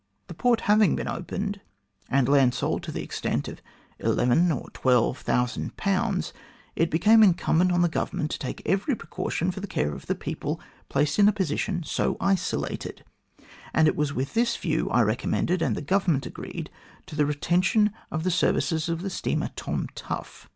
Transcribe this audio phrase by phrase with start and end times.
[0.25, 1.61] The port having been opened
[2.09, 3.61] and land sold to the extent of
[3.99, 6.31] ,11,000 or 12,000,
[6.75, 10.15] it became incumbent on the Government to take every precaution for the care of the
[10.15, 10.59] people
[10.89, 13.05] placed in a position so isolated,
[13.75, 16.71] and it was with this view I re commended, and the Government agreed
[17.05, 20.49] to, the retention of the services of the steamer Tom Tough.